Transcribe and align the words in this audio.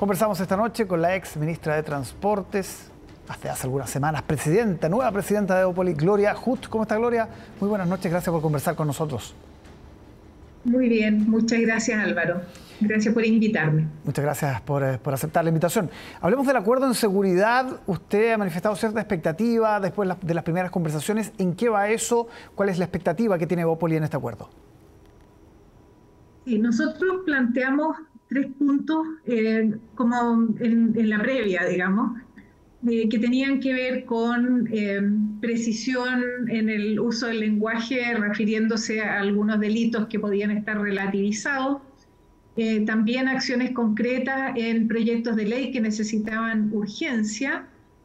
Conversamos 0.00 0.40
esta 0.40 0.56
noche 0.56 0.86
con 0.86 1.02
la 1.02 1.14
ex 1.14 1.36
ministra 1.36 1.76
de 1.76 1.82
Transportes, 1.82 2.90
hace, 3.28 3.50
hace 3.50 3.66
algunas 3.66 3.90
semanas, 3.90 4.22
presidenta, 4.22 4.88
nueva 4.88 5.12
presidenta 5.12 5.58
de 5.58 5.64
Opoli, 5.64 5.92
Gloria 5.92 6.34
Hut. 6.42 6.68
¿Cómo 6.68 6.84
está 6.84 6.96
Gloria? 6.96 7.28
Muy 7.60 7.68
buenas 7.68 7.86
noches, 7.86 8.10
gracias 8.10 8.32
por 8.32 8.40
conversar 8.40 8.74
con 8.74 8.86
nosotros. 8.86 9.34
Muy 10.64 10.88
bien, 10.88 11.28
muchas 11.28 11.60
gracias 11.60 12.02
Álvaro. 12.02 12.40
Gracias 12.80 13.12
por 13.12 13.26
invitarme. 13.26 13.88
Muchas 14.02 14.24
gracias 14.24 14.62
por, 14.62 14.82
eh, 14.82 14.96
por, 14.96 15.12
aceptar 15.12 15.44
la 15.44 15.50
invitación. 15.50 15.90
Hablemos 16.22 16.46
del 16.46 16.56
acuerdo 16.56 16.86
en 16.86 16.94
seguridad. 16.94 17.80
Usted 17.86 18.32
ha 18.32 18.38
manifestado 18.38 18.76
cierta 18.76 19.00
expectativa 19.00 19.80
después 19.80 20.08
de 20.22 20.32
las 20.32 20.44
primeras 20.44 20.70
conversaciones. 20.70 21.30
¿En 21.36 21.54
qué 21.54 21.68
va 21.68 21.90
eso? 21.90 22.26
¿Cuál 22.54 22.70
es 22.70 22.78
la 22.78 22.86
expectativa 22.86 23.36
que 23.36 23.46
tiene 23.46 23.66
Opoli 23.66 23.96
en 23.96 24.04
este 24.04 24.16
acuerdo? 24.16 24.48
Sí, 26.46 26.58
nosotros 26.58 27.18
planteamos 27.26 27.98
tres 28.30 28.46
puntos 28.58 29.06
eh, 29.26 29.72
como 29.96 30.48
en, 30.60 31.10
la 31.10 31.18
previa, 31.18 31.64
digamos, 31.64 32.16
eh, 32.88 33.08
que 33.08 33.18
tenían 33.18 33.60
que 33.60 33.74
ver 33.74 34.04
con 34.06 34.68
eh, 34.72 35.00
precisión 35.40 36.48
en 36.48 36.70
el 36.70 36.98
uso 37.00 37.26
del 37.26 37.40
lenguaje 37.40 38.14
refiriéndose 38.14 39.02
a 39.02 39.18
algunos 39.20 39.58
delitos 39.58 40.06
que 40.06 40.18
podían 40.18 40.52
estar 40.52 40.80
relativizados, 40.80 41.82
también 42.84 43.26
acciones 43.26 43.70
concretas 43.70 44.52
en 44.54 44.86
proyectos 44.86 45.34
de 45.34 45.46
ley 45.46 45.72
que 45.72 45.80
necesitaban 45.80 46.68
urgencia 46.74 47.64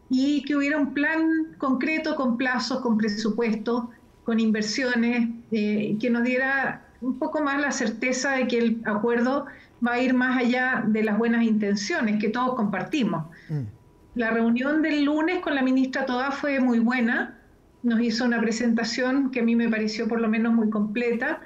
y 0.10 0.44
que 0.44 0.56
hubiera 0.56 0.78
un 0.78 0.94
plan 0.94 1.56
concreto 1.58 2.16
con 2.16 2.38
plazos, 2.38 2.80
con 2.80 2.98
presupuestos, 2.98 3.84
con 4.24 4.40
inversiones, 4.40 5.28
que 5.52 6.10
nos 6.10 6.24
diera 6.24 6.86
un 7.02 7.20
poco 7.20 7.42
más 7.42 7.60
la 7.60 7.72
certeza 7.72 8.32
de 8.32 8.48
que 8.48 8.58
el 8.60 8.82
acuerdo 8.86 9.46
va 9.86 9.94
a 9.94 10.02
ir 10.02 10.14
más 10.14 10.38
allá 10.38 10.84
de 10.86 11.04
las 11.04 11.18
buenas 11.18 11.44
intenciones 11.44 12.20
que 12.20 12.30
todos 12.30 12.56
compartimos. 12.56 13.26
Mm. 13.50 13.62
La 14.16 14.32
reunión 14.32 14.82
del 14.82 15.04
lunes 15.04 15.40
con 15.40 15.56
la 15.56 15.62
ministra 15.62 16.06
Toda 16.06 16.32
fue 16.32 16.60
muy 16.60 16.80
buena, 16.80 17.38
nos 17.84 18.00
hizo 18.00 18.26
una 18.26 18.40
presentación 18.40 19.30
que 19.30 19.42
a 19.42 19.44
mí 19.44 19.56
me 19.56 19.70
pareció 19.70 20.08
por 20.08 20.22
lo 20.22 20.30
menos 20.30 20.54
muy 20.54 20.70
completa, 20.70 21.42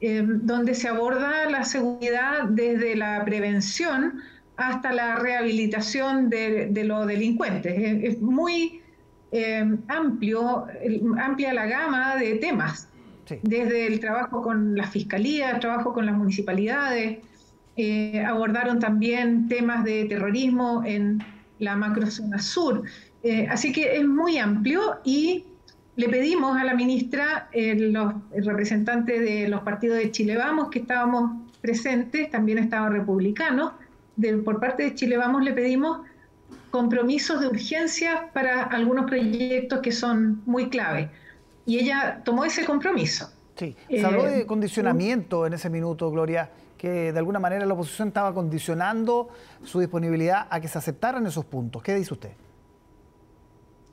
eh, 0.00 0.22
donde 0.26 0.74
se 0.74 0.88
aborda 0.88 1.48
la 1.50 1.64
seguridad 1.64 2.44
desde 2.48 2.96
la 2.96 3.24
prevención 3.24 4.20
hasta 4.56 4.92
la 4.92 5.16
rehabilitación 5.16 6.30
de, 6.30 6.70
los 6.84 7.06
delincuentes. 7.06 7.74
Es, 7.76 8.20
muy 8.20 8.80
eh, 9.32 9.76
amplio, 9.88 10.66
amplia 11.18 11.52
la 11.52 11.66
gama 11.66 12.16
de 12.16 12.36
temas, 12.36 12.88
desde 13.42 13.86
el 13.86 14.00
trabajo 14.00 14.42
con 14.42 14.76
la 14.76 14.86
fiscalía, 14.86 15.50
el 15.50 15.60
trabajo 15.60 15.92
con 15.92 16.06
las 16.06 16.16
municipalidades, 16.16 17.18
eh, 17.76 18.24
abordaron 18.24 18.78
también 18.78 19.48
temas 19.48 19.84
de 19.84 20.04
terrorismo 20.04 20.82
en 20.84 21.24
la 21.58 21.74
macrozona 21.74 22.38
sur. 22.38 22.82
Eh, 23.22 23.48
así 23.50 23.72
que 23.72 23.96
es 23.96 24.04
muy 24.04 24.38
amplio 24.38 25.00
y 25.04 25.44
le 25.96 26.08
pedimos 26.08 26.56
a 26.56 26.64
la 26.64 26.74
ministra, 26.74 27.48
eh, 27.52 27.74
los 27.74 28.12
representantes 28.30 29.20
de 29.20 29.48
los 29.48 29.62
partidos 29.62 29.98
de 29.98 30.10
Chile 30.10 30.36
Vamos, 30.36 30.68
que 30.70 30.80
estábamos 30.80 31.32
presentes, 31.60 32.30
también 32.30 32.58
estaban 32.58 32.92
republicanos, 32.92 33.72
por 34.44 34.60
parte 34.60 34.84
de 34.84 34.94
Chile 34.94 35.16
Vamos 35.16 35.42
le 35.42 35.52
pedimos 35.52 36.02
compromisos 36.70 37.40
de 37.40 37.48
urgencia 37.48 38.28
para 38.32 38.62
algunos 38.62 39.06
proyectos 39.06 39.80
que 39.80 39.90
son 39.90 40.42
muy 40.46 40.68
clave. 40.68 41.10
Y 41.66 41.78
ella 41.78 42.20
tomó 42.24 42.44
ese 42.44 42.64
compromiso. 42.64 43.30
Sí, 43.56 43.76
se 43.88 44.04
habló 44.04 44.24
de 44.24 44.46
condicionamiento 44.46 45.46
en 45.46 45.54
ese 45.54 45.70
minuto, 45.70 46.10
Gloria 46.10 46.50
que 46.84 47.12
de 47.12 47.18
alguna 47.18 47.38
manera 47.38 47.64
la 47.64 47.72
oposición 47.72 48.08
estaba 48.08 48.34
condicionando 48.34 49.30
su 49.62 49.80
disponibilidad 49.80 50.46
a 50.50 50.60
que 50.60 50.68
se 50.68 50.76
aceptaran 50.76 51.26
esos 51.26 51.46
puntos. 51.46 51.82
¿Qué 51.82 51.94
dice 51.94 52.12
usted? 52.12 52.32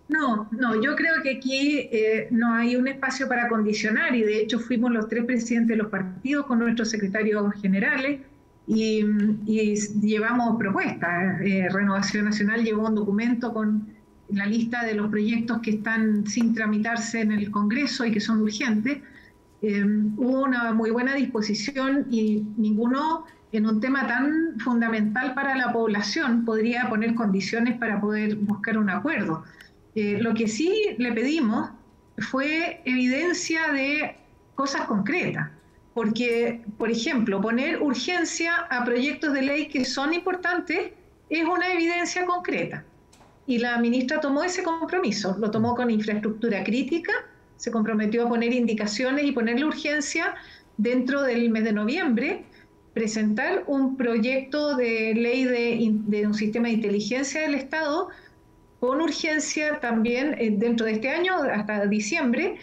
No, 0.10 0.50
no, 0.52 0.82
yo 0.82 0.94
creo 0.98 1.24
que 1.24 1.38
aquí 1.38 1.88
eh, 1.90 2.28
no 2.32 2.54
hay 2.54 2.76
un 2.76 2.90
espacio 2.90 3.30
para 3.30 3.48
condicionar 3.48 4.14
y 4.14 4.24
de 4.24 4.42
hecho 4.42 4.60
fuimos 4.60 4.92
los 4.92 5.08
tres 5.08 5.24
presidentes 5.24 5.70
de 5.70 5.84
los 5.84 5.90
partidos 5.90 6.46
con 6.48 6.60
nuestros 6.60 6.90
secretarios 6.90 7.54
generales 7.62 8.20
y, 8.68 9.06
llevamos 10.02 10.58
propuestas. 10.60 11.40
Eh, 11.42 11.70
Renovación 11.72 12.26
Nacional 12.26 12.62
llevó 12.62 12.90
un 12.90 12.96
documento 12.96 13.54
con 13.54 13.88
la 14.28 14.46
lista 14.46 14.84
de 14.84 14.96
los 14.96 15.10
proyectos 15.10 15.60
que 15.62 15.72
están 15.72 16.28
sin 16.28 16.54
tramitarse 16.54 17.22
en 17.22 17.32
el 17.32 17.52
Congreso 17.52 18.06
y 18.06 18.12
que 18.12 18.20
son 18.20 18.42
urgentes 18.42 18.98
eh, 19.62 19.84
hubo 20.18 20.44
una 20.44 20.74
muy 20.74 20.90
buena 20.90 21.14
disposición 21.16 22.08
y 22.10 22.44
ninguno 22.58 23.26
en 23.52 23.68
un 23.68 23.80
tema 23.80 24.08
tan 24.08 24.60
fundamental 24.60 25.34
para 25.34 25.56
la 25.56 25.72
población 25.72 26.46
podría 26.46 26.90
poner 26.90 27.14
condiciones 27.16 27.78
para 27.78 28.00
poder 28.00 28.36
buscar 28.38 28.78
un 28.78 28.90
acuerdo. 28.90 29.44
Eh, 29.94 30.18
lo 30.22 30.34
que 30.34 30.48
sí 30.48 30.96
le 30.98 31.12
pedimos 31.12 31.70
fue 32.18 32.82
evidencia 32.86 33.72
de 33.72 34.16
cosas 34.56 34.82
concretas, 34.86 35.50
porque, 35.94 36.62
por 36.78 36.90
ejemplo, 36.90 37.42
poner 37.42 37.82
urgencia 37.82 38.56
a 38.70 38.86
proyectos 38.86 39.34
de 39.34 39.42
ley 39.42 39.68
que 39.68 39.84
son 39.86 40.14
importantes 40.14 40.92
es 41.30 41.44
una 41.44 41.72
evidencia 41.72 42.26
concreta. 42.26 42.84
Y 43.48 43.60
la 43.60 43.78
ministra 43.80 44.22
tomó 44.22 44.44
ese 44.44 44.64
compromiso, 44.64 45.36
lo 45.40 45.52
tomó 45.52 45.76
con 45.76 45.90
infraestructura 45.90 46.64
crítica, 46.64 47.12
se 47.62 47.70
comprometió 47.70 48.26
a 48.26 48.30
poner 48.30 48.54
indicaciones 48.54 49.24
y 49.24 49.34
ponerle 49.34 49.66
urgencia 49.66 50.34
dentro 50.78 51.22
del 51.22 51.52
mes 51.52 51.64
de 51.64 51.74
noviembre, 51.74 52.44
presentar 52.96 53.66
un 53.68 53.98
proyecto 53.98 54.76
de 54.76 55.14
ley 55.14 55.44
de, 55.44 56.26
un 56.26 56.34
sistema 56.34 56.70
de 56.70 56.74
inteligencia 56.74 57.42
del 57.42 57.54
Estado 57.54 58.10
con 58.80 59.00
urgencia 59.00 59.80
también 59.80 60.36
eh, 60.40 60.56
dentro 60.58 60.88
de 60.88 60.94
este 60.94 61.10
año, 61.12 61.36
hasta 61.36 61.86
diciembre. 61.86 62.56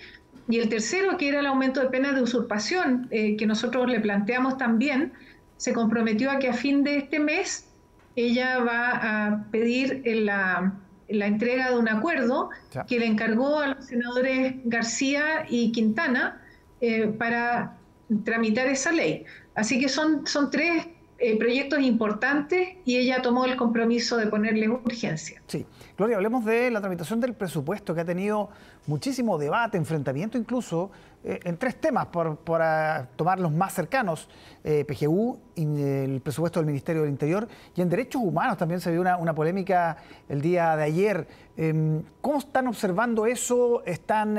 Y 0.48 0.58
el 0.58 0.68
tercero, 0.68 1.16
que 1.16 1.28
era 1.28 1.38
el 1.38 1.46
aumento 1.46 1.80
de 1.80 1.90
penas 1.90 2.16
de 2.16 2.22
usurpación, 2.22 3.06
eh, 3.12 3.36
que 3.36 3.46
nosotros 3.46 3.88
le 3.88 4.00
planteamos 4.00 4.58
también, 4.58 5.12
se 5.58 5.72
comprometió 5.72 6.28
a 6.32 6.40
que 6.40 6.48
a 6.48 6.54
fin 6.54 6.82
de 6.82 6.96
este 6.96 7.20
mes 7.20 7.68
ella 8.16 8.58
va 8.64 9.26
a 9.26 9.44
pedir 9.52 10.02
la 10.04 10.74
la 11.08 11.26
entrega 11.26 11.70
de 11.70 11.78
un 11.78 11.88
acuerdo 11.88 12.50
que 12.86 12.98
le 12.98 13.06
encargó 13.06 13.60
a 13.60 13.68
los 13.68 13.86
senadores 13.86 14.56
García 14.64 15.46
y 15.48 15.72
Quintana 15.72 16.42
eh, 16.80 17.06
para 17.06 17.76
tramitar 18.24 18.66
esa 18.66 18.92
ley. 18.92 19.24
Así 19.54 19.80
que 19.80 19.88
son, 19.88 20.26
son 20.26 20.50
tres 20.50 20.86
eh, 21.20 21.36
proyectos 21.36 21.80
importantes 21.80 22.76
y 22.84 22.96
ella 22.96 23.20
tomó 23.20 23.44
el 23.44 23.56
compromiso 23.56 24.16
de 24.16 24.28
ponerle 24.28 24.68
urgencia. 24.68 25.42
Sí. 25.48 25.66
Gloria, 25.96 26.14
hablemos 26.14 26.44
de 26.44 26.70
la 26.70 26.80
tramitación 26.80 27.18
del 27.18 27.34
presupuesto 27.34 27.92
que 27.92 28.02
ha 28.02 28.04
tenido 28.04 28.50
muchísimo 28.86 29.36
debate, 29.36 29.76
enfrentamiento 29.76 30.38
incluso 30.38 30.92
eh, 31.24 31.40
en 31.42 31.56
tres 31.56 31.80
temas, 31.80 32.06
por, 32.06 32.36
por 32.36 32.62
ah, 32.62 33.08
tomar 33.16 33.40
los 33.40 33.50
más 33.50 33.74
cercanos, 33.74 34.28
eh, 34.62 34.84
PGU, 34.84 35.40
el 35.56 36.20
presupuesto 36.20 36.60
del 36.60 36.68
Ministerio 36.68 37.02
del 37.02 37.10
Interior 37.10 37.48
y 37.74 37.80
en 37.80 37.88
derechos 37.88 38.22
humanos 38.22 38.56
también 38.56 38.80
se 38.80 38.92
vio 38.92 39.00
una, 39.00 39.16
una 39.16 39.34
polémica 39.34 39.96
el 40.28 40.40
día 40.40 40.76
de 40.76 40.84
ayer. 40.84 41.26
Em, 41.56 42.00
¿Cómo 42.20 42.38
están 42.38 42.68
observando 42.68 43.26
eso? 43.26 43.82
¿Están 43.84 44.38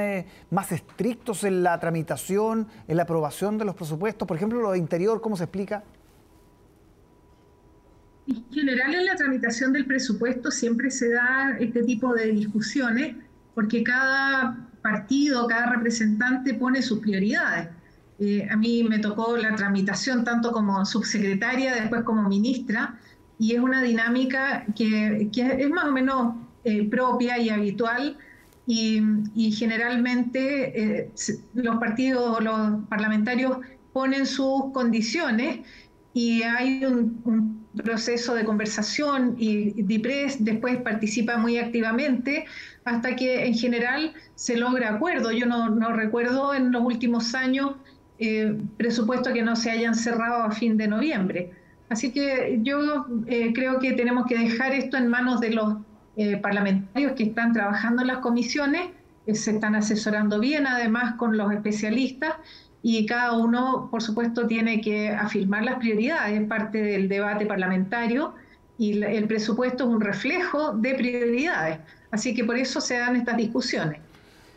más 0.50 0.72
estrictos 0.72 1.44
en 1.44 1.62
la 1.62 1.78
tramitación, 1.78 2.70
en 2.88 2.96
la 2.96 3.04
aprobación 3.04 3.58
de 3.58 3.66
los 3.66 3.76
presupuestos? 3.76 4.26
Por 4.26 4.38
ejemplo, 4.38 4.62
lo 4.62 4.72
de 4.72 4.78
Interior, 4.78 5.20
¿cómo 5.20 5.36
se 5.36 5.44
explica? 5.44 5.84
En 8.30 8.46
general, 8.52 8.94
en 8.94 9.06
la 9.06 9.16
tramitación 9.16 9.74
del 9.74 9.86
presupuesto 9.86 10.52
siempre 10.52 10.92
se 10.92 11.10
da 11.10 11.58
este 11.60 11.82
tipo 11.84 12.14
de 12.14 12.32
discusiones 12.32 13.16
porque 13.56 13.84
cada 13.84 14.68
partido, 14.84 15.48
cada 15.48 15.72
representante 15.72 16.54
pone 16.54 16.84
sus 16.84 17.00
prioridades. 17.00 17.70
Eh, 18.20 18.48
a 18.52 18.56
mí 18.56 18.84
me 18.84 19.00
tocó 19.00 19.36
la 19.36 19.56
tramitación 19.56 20.24
tanto 20.24 20.52
como 20.52 20.86
subsecretaria, 20.86 21.74
después 21.74 22.04
como 22.04 22.30
ministra, 22.30 23.00
y 23.40 23.54
es 23.56 23.60
una 23.60 23.82
dinámica 23.82 24.64
que, 24.76 25.30
es 25.34 25.70
más 25.70 25.86
o 25.86 25.92
menos 25.92 26.36
eh, 26.66 26.88
propia 26.88 27.40
y 27.40 27.50
habitual, 27.50 28.18
y, 28.68 29.52
generalmente 29.54 31.00
eh, 31.00 31.12
los 31.56 31.78
partidos 31.78 32.44
los 32.44 32.86
parlamentarios 32.88 33.58
ponen 33.92 34.28
sus 34.28 34.72
condiciones 34.72 35.66
y 36.14 36.44
hay 36.44 36.86
un 36.86 37.60
proceso 37.84 38.34
de 38.36 38.44
conversación 38.44 39.36
y 39.38 39.82
DIPRES 39.82 40.44
después 40.44 40.78
participa 40.82 41.38
muy 41.38 41.58
activamente 41.58 42.46
hasta 42.86 43.16
que 43.16 43.46
en 43.46 43.54
general 43.54 44.14
se 44.36 44.58
logra 44.58 44.90
acuerdo. 44.90 45.32
Yo 45.32 45.46
no, 45.46 45.92
recuerdo 45.94 46.54
en 46.54 46.72
los 46.72 46.84
últimos 46.84 47.36
años 47.36 47.76
eh, 48.20 48.58
presupuestos 48.78 49.34
que 49.34 49.44
no 49.44 49.56
se 49.56 49.72
hayan 49.72 49.96
cerrado 49.96 50.44
a 50.44 50.52
fin 50.52 50.78
de 50.78 50.88
noviembre. 50.88 51.52
Así 51.90 52.12
que 52.12 52.60
yo 52.62 53.08
eh, 53.28 53.52
creo 53.54 53.80
que 53.80 53.94
tenemos 53.94 54.26
que 54.28 54.38
dejar 54.38 54.74
esto 54.74 54.98
en 54.98 55.08
manos 55.08 55.40
de 55.40 55.52
los 55.52 55.78
eh, 56.18 56.38
parlamentarios 56.38 57.14
que 57.14 57.24
están 57.24 57.54
trabajando 57.54 58.02
en 58.02 58.10
las 58.10 58.18
comisiones, 58.18 58.90
se 59.36 59.52
están 59.52 59.76
asesorando 59.76 60.40
bien 60.40 60.68
además 60.68 61.16
con 61.16 61.38
los 61.38 61.52
especialistas 61.52 62.34
y 62.82 63.06
cada 63.06 63.34
uno, 63.34 63.90
por 63.92 64.02
supuesto, 64.02 64.48
tiene 64.48 64.80
que 64.82 65.10
afirmar 65.10 65.64
las 65.64 65.76
prioridades, 65.80 66.48
parte 66.48 66.82
del 66.82 67.10
debate 67.10 67.46
parlamentario, 67.46 68.34
y 68.78 69.04
el 69.04 69.28
presupuesto 69.28 69.84
es 69.84 69.90
un 69.90 70.00
reflejo 70.00 70.72
de 70.72 70.96
prioridades. 70.96 71.80
Así 72.12 72.34
que 72.34 72.46
por 72.46 72.58
eso 72.58 72.80
se 72.80 72.98
dan 72.98 73.18
estas 73.18 73.36
discusiones. 73.36 74.00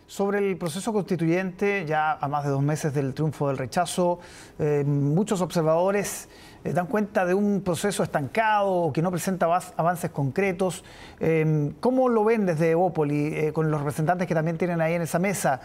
Sobre 0.06 0.50
el 0.50 0.56
proceso 0.56 0.92
constituyente, 0.92 1.84
ya 1.86 2.12
a 2.12 2.28
más 2.28 2.44
de 2.44 2.50
dos 2.50 2.62
meses 2.62 2.94
del 2.94 3.14
triunfo 3.14 3.48
del 3.48 3.58
rechazo, 3.58 4.20
eh, 4.58 4.84
muchos 4.86 5.40
observadores 5.40 6.28
eh, 6.64 6.72
dan 6.72 6.86
cuenta 6.86 7.24
de 7.24 7.34
un 7.34 7.62
proceso 7.62 8.02
estancado 8.02 8.70
o 8.70 8.92
que 8.92 9.02
no 9.02 9.10
presenta 9.10 9.46
avances 9.76 10.10
concretos. 10.10 10.84
Eh, 11.20 11.72
¿Cómo 11.80 12.08
lo 12.08 12.24
ven 12.24 12.46
desde 12.46 12.70
Evópoli, 12.70 13.50
con 13.52 13.70
los 13.70 13.80
representantes 13.80 14.26
que 14.26 14.34
también 14.34 14.58
tienen 14.58 14.80
ahí 14.80 14.94
en 14.94 15.02
esa 15.02 15.18
mesa? 15.18 15.60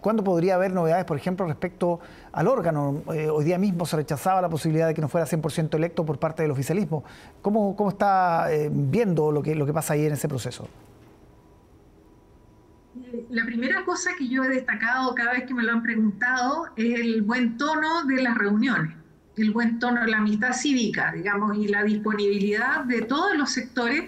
¿Cuándo 0.00 0.22
podría 0.22 0.54
haber 0.54 0.72
novedades, 0.72 1.04
por 1.04 1.16
ejemplo, 1.16 1.46
respecto 1.46 2.00
al 2.32 2.46
órgano? 2.46 3.02
hoy 3.06 3.44
día 3.44 3.58
mismo 3.58 3.84
se 3.86 3.96
rechazaba 3.96 4.40
la 4.40 4.48
posibilidad 4.48 4.86
de 4.86 4.94
que 4.94 5.00
no 5.00 5.08
fuera 5.08 5.26
100% 5.26 5.74
electo 5.74 6.04
por 6.04 6.18
parte 6.18 6.42
del 6.42 6.52
oficialismo. 6.52 7.04
¿Cómo, 7.42 7.74
cómo 7.76 7.90
está 7.90 8.48
viendo 8.70 9.32
lo 9.32 9.42
que, 9.42 9.54
lo 9.54 9.66
que 9.66 9.72
pasa 9.72 9.94
ahí 9.94 10.06
en 10.06 10.12
ese 10.12 10.28
proceso? 10.28 10.68
la 13.30 13.44
primera 13.44 13.84
cosa 13.84 14.10
que 14.18 14.28
yo 14.28 14.44
he 14.44 14.48
destacado 14.48 15.14
cada 15.14 15.32
vez 15.32 15.44
que 15.44 15.54
me 15.54 15.62
lo 15.62 15.72
han 15.72 15.82
preguntado 15.82 16.66
es 16.76 17.00
el 17.00 17.22
buen 17.22 17.56
tono 17.56 18.04
de 18.04 18.22
las 18.22 18.36
reuniones, 18.36 18.94
el 19.40 19.50
buen 19.50 19.78
tono, 19.78 20.04
la 20.06 20.18
amistad 20.18 20.52
cívica, 20.52 21.12
digamos, 21.12 21.56
y 21.56 21.68
la 21.68 21.82
disponibilidad 21.82 22.84
de 22.84 23.02
todos 23.02 23.36
los 23.36 23.50
sectores 23.50 24.04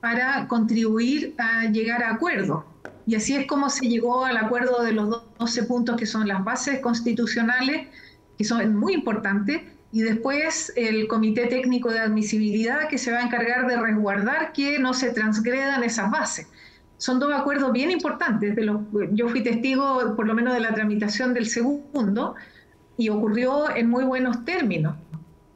para 0.00 0.46
contribuir 0.48 1.34
a 1.38 1.66
llegar 1.66 2.02
a 2.02 2.10
acuerdos. 2.10 2.64
Y 3.06 3.14
así 3.14 3.36
es 3.36 3.46
como 3.46 3.70
se 3.70 3.88
llegó 3.88 4.24
al 4.24 4.36
acuerdo 4.36 4.82
de 4.82 4.92
los 4.92 5.22
12 5.38 5.62
puntos 5.64 5.96
que 5.96 6.06
son 6.06 6.26
las 6.28 6.42
bases 6.44 6.80
constitucionales, 6.80 7.88
que 8.36 8.44
son 8.44 8.74
muy 8.74 8.94
importantes, 8.94 9.62
y 9.92 10.02
después 10.02 10.72
el 10.76 11.06
Comité 11.06 11.46
Técnico 11.46 11.90
de 11.90 12.00
Admisibilidad 12.00 12.88
que 12.88 12.98
se 12.98 13.12
va 13.12 13.18
a 13.18 13.22
encargar 13.22 13.66
de 13.66 13.76
resguardar 13.76 14.52
que 14.52 14.78
no 14.78 14.92
se 14.92 15.12
transgredan 15.12 15.84
esas 15.84 16.10
bases 16.10 16.48
son 16.98 17.18
dos 17.18 17.32
acuerdos 17.34 17.72
bien 17.72 17.90
importantes. 17.90 18.56
De 18.56 18.64
los, 18.64 18.80
yo 19.12 19.28
fui 19.28 19.42
testigo, 19.42 20.14
por 20.16 20.26
lo 20.26 20.34
menos, 20.34 20.54
de 20.54 20.60
la 20.60 20.74
tramitación 20.74 21.34
del 21.34 21.46
segundo 21.46 22.34
y 22.96 23.08
ocurrió 23.08 23.74
en 23.74 23.90
muy 23.90 24.04
buenos 24.04 24.44
términos, 24.44 24.96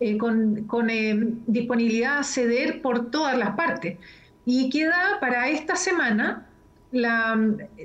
eh, 0.01 0.17
con, 0.19 0.65
con 0.65 0.91
eh, 0.91 1.35
disponibilidad 1.47 2.19
a 2.19 2.25
ceder 2.25 2.83
por 2.83 3.11
todas 3.11 3.37
las 3.37 3.51
partes. 3.57 3.99
Y 4.45 4.71
queda 4.71 5.19
para 5.21 5.49
esta 5.49 5.77
semana 5.77 6.47
la, 6.93 7.39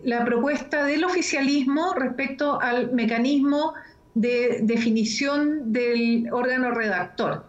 la 0.03 0.25
propuesta 0.25 0.85
del 0.85 1.03
oficialismo 1.03 1.93
respecto 1.93 2.61
al 2.61 2.91
mecanismo 2.93 3.73
de 4.13 4.59
definición 4.61 5.73
del 5.73 6.29
órgano 6.31 6.71
redactor. 6.71 7.45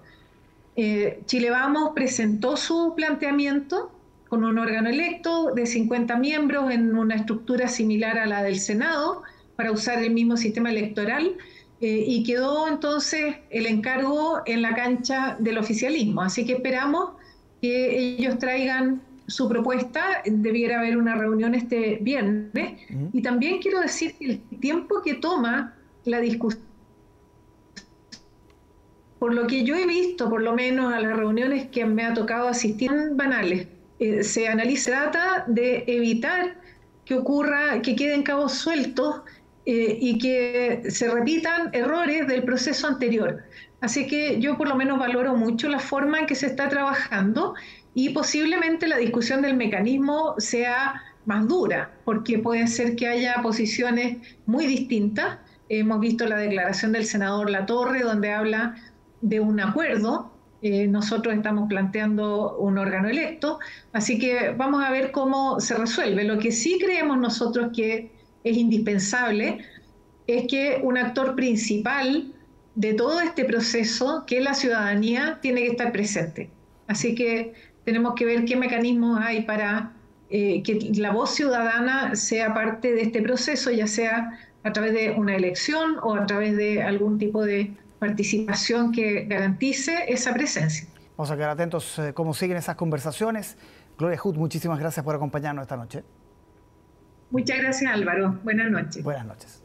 Eh, 0.77 1.21
Chile 1.27 1.51
Vamos 1.51 1.93
presentó 1.95 2.57
su 2.57 2.95
planteamiento 2.97 3.93
con 4.29 4.45
un 4.45 4.59
órgano 4.59 4.89
electo 4.89 5.53
de 5.55 5.67
50 5.67 6.17
miembros 6.17 6.71
en 6.73 6.97
una 6.97 7.15
estructura 7.15 7.69
similar 7.69 8.19
a 8.19 8.27
la 8.27 8.43
del 8.43 8.59
Senado 8.59 9.23
para 9.55 9.71
usar 9.71 10.03
el 10.03 10.11
mismo 10.11 10.37
sistema 10.37 10.71
electoral 10.71 11.37
eh, 11.81 12.05
y 12.07 12.23
quedó 12.23 12.69
entonces 12.69 13.37
el 13.51 13.67
encargo 13.67 14.43
en 14.47 14.63
la 14.63 14.75
cancha 14.75 15.37
del 15.39 15.59
oficialismo. 15.59 16.23
Así 16.23 16.47
que 16.47 16.55
esperamos 16.55 17.11
que 17.61 17.99
ellos 17.99 18.39
traigan 18.39 19.03
su 19.27 19.49
propuesta, 19.49 20.23
debiera 20.25 20.79
haber 20.79 20.97
una 20.97 21.15
reunión 21.15 21.55
este 21.55 21.99
viernes. 22.01 22.81
Y 23.13 23.23
también 23.23 23.61
quiero 23.61 23.81
decir 23.81 24.15
que 24.15 24.25
el 24.27 24.41
tiempo 24.61 25.03
que 25.03 25.15
toma 25.15 25.75
la 26.05 26.21
discusión, 26.21 26.63
por 29.19 29.33
lo 29.33 29.47
que 29.47 29.65
yo 29.65 29.75
he 29.75 29.87
visto, 29.87 30.29
por 30.29 30.43
lo 30.43 30.55
menos 30.55 30.93
a 30.93 31.01
las 31.01 31.17
reuniones 31.17 31.69
que 31.69 31.87
me 31.87 32.05
ha 32.05 32.13
tocado 32.13 32.49
asistir, 32.49 32.91
son 32.91 33.17
banales. 33.17 33.69
Eh, 33.99 34.23
se 34.23 34.49
analiza, 34.49 35.11
trata 35.11 35.45
de 35.47 35.85
evitar 35.87 36.61
que 37.05 37.15
ocurra, 37.15 37.81
que 37.81 37.97
queden 37.97 38.23
cabos 38.23 38.53
sueltos 38.53 39.23
eh, 39.67 39.99
y 40.01 40.19
que 40.19 40.83
se 40.89 41.11
repitan 41.11 41.71
errores 41.73 42.27
del 42.27 42.43
proceso 42.43 42.87
anterior. 42.87 43.45
Así 43.81 44.07
que 44.07 44.41
yo 44.41 44.57
por 44.57 44.69
lo 44.69 44.77
menos 44.77 44.99
valoro 44.99 45.37
mucho 45.37 45.69
la 45.69 45.79
forma 45.79 46.21
en 46.21 46.27
que 46.27 46.35
se 46.35 46.47
está 46.47 46.69
trabajando 46.69 47.55
y 47.95 48.11
posiblemente 48.11 48.87
la 48.87 48.97
discusión 48.97 49.43
del 49.43 49.57
mecanismo 49.57 50.35
sea 50.39 51.03
más 51.27 51.47
dura, 51.49 51.93
porque 52.05 52.39
puede 52.39 52.67
ser 52.67 52.97
que 52.97 53.09
haya 53.09 53.37
posiciones 53.43 54.19
muy 54.47 54.67
distintas. 54.67 55.39
Hemos 55.69 56.01
visto 56.01 56.27
la 56.27 56.37
declaración 56.37 56.93
del 56.93 57.07
senador 57.07 57.51
Latorre, 57.51 58.03
donde 58.03 58.33
habla 58.33 58.77
de 59.21 59.41
un 59.41 59.61
acuerdo 59.61 60.35
eh, 60.67 60.87
nosotros 60.87 61.35
estamos 61.35 61.69
planteando 61.69 62.57
un 62.57 62.79
órgano 62.79 63.11
electo, 63.11 63.59
así 63.93 64.19
que 64.19 64.55
vamos 64.57 64.83
a 64.83 64.91
ver 64.91 65.11
cómo 65.11 65.61
se 65.61 65.75
resuelve. 65.75 66.25
Lo 66.25 66.39
que 66.39 66.53
sí 66.53 66.79
creemos 66.83 67.19
nosotros 67.19 67.71
que 67.77 68.11
es 68.45 68.57
indispensable 68.57 69.59
es 70.27 70.47
que 70.47 70.81
un 70.83 70.97
actor 70.97 71.35
principal 71.35 72.33
de 72.75 72.95
todo 72.95 73.21
este 73.21 73.45
proceso, 73.45 74.25
que 74.27 74.39
es 74.39 74.45
la 74.45 74.55
ciudadanía, 74.55 75.39
tiene 75.41 75.63
que 75.63 75.69
estar 75.69 75.93
presente. 75.93 76.51
Así 76.87 77.15
que 77.15 77.55
tenemos 77.85 78.15
que 78.15 78.25
ver 78.25 78.45
qué 78.45 78.57
mecanismos 78.57 79.21
hay 79.23 79.43
para 79.43 79.93
eh, 80.31 80.63
que 80.63 80.79
la 80.97 81.13
voz 81.13 81.31
ciudadana 81.31 82.17
sea 82.17 82.55
parte 82.55 82.93
de 82.93 83.03
este 83.03 83.23
proceso, 83.23 83.71
ya 83.71 83.87
sea 83.87 84.39
a 84.63 84.73
través 84.73 84.95
de 84.95 85.11
una 85.11 85.37
elección 85.37 85.97
o 86.03 86.15
a 86.15 86.27
través 86.27 86.57
de 86.57 86.83
algún 86.83 87.19
tipo 87.19 87.45
de 87.45 87.73
participación 87.99 88.93
que 88.93 89.27
garantice 89.27 90.05
esa 90.09 90.33
presencia. 90.35 90.89
Vamos 91.17 91.31
a 91.31 91.37
quedar 91.37 91.51
atentos 91.51 91.99
eh, 91.99 92.13
cómo 92.13 92.35
siguen 92.35 92.57
esas 92.57 92.75
conversaciones. 92.77 93.57
Gloria 93.99 94.19
Hood, 94.19 94.37
muchísimas 94.37 94.81
gracias 94.81 95.05
por 95.05 95.15
acompañarnos 95.15 95.63
esta 95.63 95.77
noche. 95.77 96.03
Muchas 97.35 97.59
gracias 97.59 97.93
Álvaro. 97.93 98.39
Buenas 98.45 98.71
noches. 98.71 99.03
Buenas 99.03 99.27
noches. 99.27 99.64